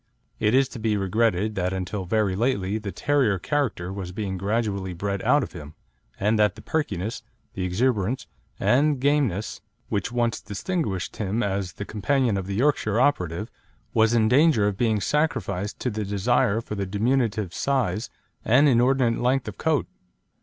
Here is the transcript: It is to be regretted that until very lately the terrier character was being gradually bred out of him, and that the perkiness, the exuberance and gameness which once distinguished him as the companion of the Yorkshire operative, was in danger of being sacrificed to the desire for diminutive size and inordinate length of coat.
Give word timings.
It 0.39 0.55
is 0.55 0.67
to 0.69 0.79
be 0.79 0.97
regretted 0.97 1.53
that 1.53 1.73
until 1.73 2.05
very 2.05 2.35
lately 2.35 2.79
the 2.79 2.91
terrier 2.91 3.37
character 3.37 3.93
was 3.93 4.11
being 4.11 4.35
gradually 4.35 4.93
bred 4.95 5.21
out 5.21 5.43
of 5.43 5.51
him, 5.51 5.75
and 6.19 6.39
that 6.39 6.55
the 6.55 6.63
perkiness, 6.63 7.21
the 7.53 7.63
exuberance 7.65 8.25
and 8.59 8.99
gameness 8.99 9.61
which 9.89 10.11
once 10.11 10.41
distinguished 10.41 11.17
him 11.17 11.43
as 11.43 11.73
the 11.73 11.85
companion 11.85 12.35
of 12.35 12.47
the 12.47 12.55
Yorkshire 12.55 12.99
operative, 12.99 13.51
was 13.93 14.15
in 14.15 14.27
danger 14.27 14.65
of 14.67 14.75
being 14.75 14.99
sacrificed 14.99 15.79
to 15.81 15.91
the 15.91 16.03
desire 16.03 16.61
for 16.61 16.73
diminutive 16.73 17.53
size 17.53 18.09
and 18.43 18.67
inordinate 18.67 19.21
length 19.21 19.47
of 19.47 19.59
coat. 19.59 19.85